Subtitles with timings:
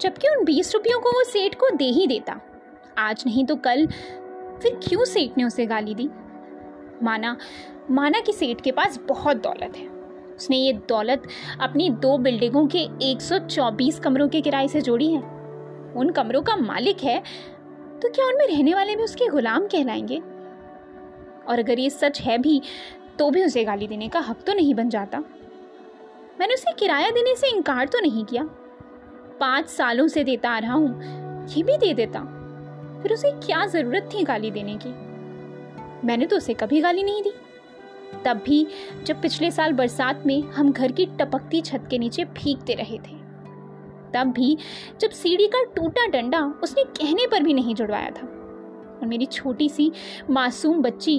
[0.00, 2.40] जबकि उन बीस रुपयों को वो सेठ को दे ही देता।
[2.98, 3.86] आज नहीं तो कल,
[4.62, 6.08] फिर क्यों सेठ ने उसे गाली दी?
[7.02, 7.36] माना
[7.90, 9.86] माना कि सेठ के पास बहुत दौलत है।
[10.36, 11.22] उसने ये दौलत
[11.60, 15.22] अपनी दो बिल्डिंगों के 124 कमरों के किराए से जोड़ी है।
[15.96, 17.18] उन कमरों का मालिक है
[18.02, 20.16] तो क्या उनमें रहने वाले भी उसके गुलाम कहलाएँगे?
[21.48, 22.60] और अगर ये सच है भी
[23.18, 25.18] तो भी उसे गाली देने का हक तो नहीं बन जाता।
[26.40, 28.48] मैंने उसे किराया देने से इनकार तो नहीं किया।
[29.40, 32.20] पाँच सालों से देता आ रहा हूँ, ये भी दे देता।
[33.02, 34.88] फिर उसे क्या ज़रूरत थी गाली देने की?
[36.06, 37.32] मैंने तो उसे कभी गाली नहीं दी।
[38.24, 38.66] तब भी
[39.06, 43.16] जब पिछले साल बरसात में हम घर की टपकती छत के नीचे भीगते रहे थे,
[44.14, 44.56] तब भी
[45.00, 48.26] जब सीढ़ी का टूटा डंडा उसने कहने पर भी नहीं जुड़वाया था,
[48.96, 49.90] और मेरी छोटी सी
[50.30, 51.18] मासूम बच्ची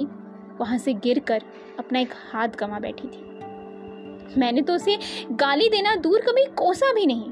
[0.60, 1.42] वहाँ से गिरकर
[1.78, 4.98] अपना एक हाथ गंवा बैठी थी। मैंने तो उसे
[5.32, 7.30] गाली देना दूर कभी कोसा भी नहीं।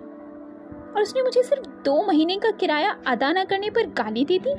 [0.95, 4.55] और उसने मुझे सिर्फ़ दो महीने का किराया अदा न करने पर गाली दी थी।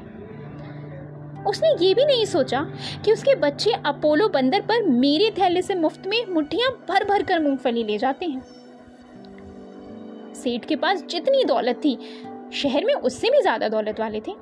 [1.46, 2.62] उसने ये भी नहीं सोचा
[3.06, 7.40] कि उसके बच्चे अपोलो बंदर पर मेरे थैले से मुफ़्त में मुठ्ठियाँ भर भर कर
[7.40, 8.42] मूंगफली ले जाते हैं।
[10.36, 11.98] सेठ के पास जितनी दौलत थी,
[12.54, 14.34] शहर में उससे भी ज़्यादा दौलत वाले थे।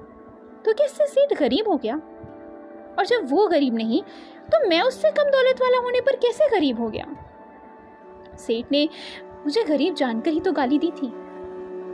[0.65, 1.95] तो क्या इससे सेठ गरीब हो गया?
[2.99, 4.01] और जब वो गरीब नहीं
[4.43, 7.05] तो मैं उससे कम दौलत वाला होने पर कैसे गरीब हो गया?
[8.37, 8.87] सेठ ने
[9.45, 11.11] मुझे गरीब जानकर ही तो गाली दी थी।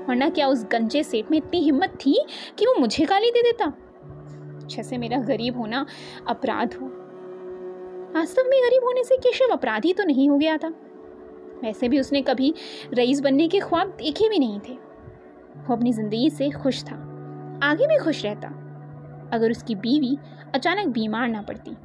[0.10, 2.14] वरना क्या उस गंजे सेठ में इतनी हिम्मत थी
[2.60, 3.72] कि वो मुझे गाली दे देता?
[4.68, 5.86] जैसे मेरा गरीब होना
[6.28, 6.88] अपराध हो।
[8.14, 10.68] वास्तव में गरीब होने से केशव अपराधी तो नहीं हो गया था।
[11.64, 12.54] वैसे भी उसने कभी
[12.94, 16.96] रईस बनने के ख्वाब देखे भी नहीं थे। वो अपनी ज़िंदगी से खुश था,
[17.64, 18.48] आगे भी खुश रहता।
[19.34, 20.18] अगर उसकी बीवी
[20.56, 21.76] अचानक बीमार ना पड़ती,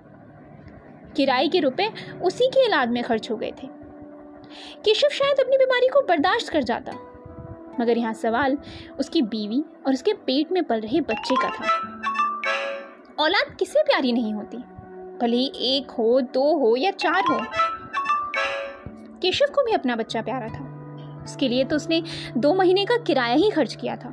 [1.16, 1.88] किराए के रुपए
[2.22, 3.68] उसी के इलाज में खर्च हो गए थे।
[4.84, 6.92] केशव शायद अपनी बीमारी को बर्दाश्त कर जाता।
[7.80, 8.58] मगर यहाँ सवाल
[8.98, 11.66] उसकी बीवी और उसके पेट में पल रहे बच्चे का था।
[13.18, 14.56] औलाद किसे प्यारी नहीं होती?
[15.18, 17.38] भले ही एक हो, दो हो या चार हो।
[19.22, 20.70] केशव को भी अपना बच्चा प्यारा था।
[21.24, 22.02] उसके लिए तो उसने
[22.36, 24.08] दो महीने का किराया ही खर्च किया था।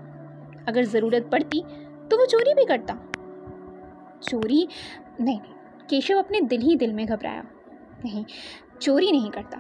[0.68, 1.64] अगर ज़रूरत पड़ती
[2.12, 2.94] तो वो चोरी भी करता।
[4.24, 4.68] चोरी?
[5.22, 5.54] नहीं नहीं,
[5.90, 7.44] केशव अपने दिल ही दिल में घबराया।
[8.06, 8.26] नहीं,
[8.82, 9.58] चोरी नहीं करता।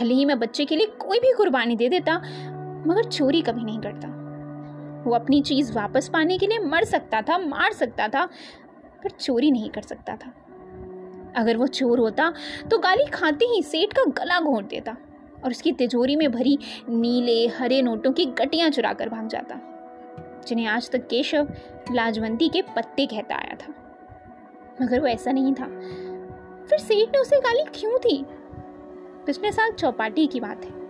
[0.00, 2.12] भले ही मैं बच्चे के लिए कोई भी कुर्बानी दे देता
[2.86, 4.08] मगर चोरी कभी नहीं करता।
[5.06, 8.24] वो अपनी चीज़ वापस पाने के लिए मर सकता था, मार सकता था,
[9.04, 10.32] पर चोरी नहीं कर सकता था।
[11.36, 12.32] अगर वो चोर होता
[12.70, 14.96] तो गाली खाते ही सेठ का गला घोंट देता
[15.44, 19.60] और उसकी तिजोरी में भरी नीले, हरे नोटों की गटियाँ चुरा कर भाग जाता,
[20.48, 21.48] जिन्हें आज तक केशव
[21.92, 23.74] लाजवंती के पत्ते कहता आया था।
[24.82, 25.66] मगर वो ऐसा नहीं था।
[26.66, 28.24] फिर सेठ ने उसे गाली क्यों थी
[29.26, 30.81] पिछले साल चौपाटी की बात है।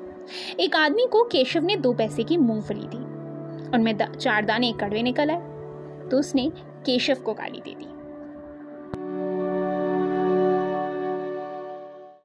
[0.60, 3.12] एक आदमी को केशव ने दो पैसे की मूंगफली दी।
[3.76, 5.40] उनमें चार दाने कड़वे निकल आए।
[6.08, 6.52] तो उसने
[6.86, 8.01] केशव को गाली दे दी।